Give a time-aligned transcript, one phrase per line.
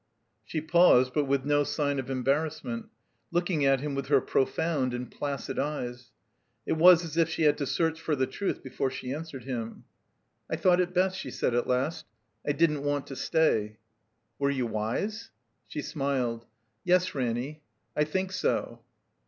[0.43, 2.87] She paused, but with no sign of embarrassment;
[3.29, 6.09] looking at him with her profoimd and placid eyes.
[6.65, 9.53] It was as if she had to search for the truth before she answered him.
[9.59, 12.05] 2IO THE COMBINED MAZE *'I thought it best," she said at last.
[12.47, 13.77] "I didn't want to stay."
[14.39, 15.29] "Were you wise?"
[15.67, 16.47] She smiled.
[16.83, 17.61] "Yes, Ranny.
[17.95, 18.81] I think so."